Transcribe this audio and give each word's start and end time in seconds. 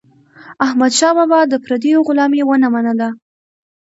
احمدشاه 0.65 1.13
بابا 1.17 1.39
د 1.47 1.53
پردیو 1.65 2.05
غلامي 2.07 2.41
ونه 2.45 2.67
منله. 2.73 3.09